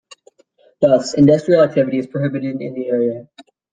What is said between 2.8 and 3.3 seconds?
area.